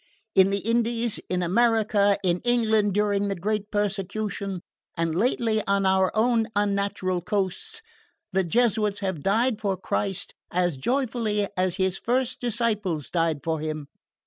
In 0.33 0.49
the 0.49 0.61
Indies, 0.61 1.19
in 1.29 1.43
America, 1.43 2.17
in 2.23 2.39
England 2.43 2.95
during 2.95 3.27
the 3.27 3.35
great 3.35 3.69
persecution, 3.69 4.63
and 4.97 5.13
lately 5.13 5.61
on 5.67 5.85
our 5.85 6.09
own 6.15 6.47
unnatural 6.55 7.21
coasts, 7.21 7.83
the 8.33 8.43
Jesuits 8.43 9.01
have 9.01 9.21
died 9.21 9.61
for 9.61 9.77
Christ 9.77 10.33
as 10.49 10.77
joyfully 10.77 11.47
as 11.55 11.75
His 11.75 11.99
first 11.99 12.41
disciples 12.41 13.11
died 13.11 13.41
for 13.43 13.59
Him. 13.59 13.85